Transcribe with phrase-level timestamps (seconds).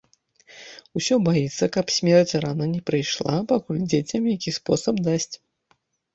[0.99, 5.31] Усё баіцца, каб смерць рана не прыйшла, пакуль дзецям які спосаб дасць.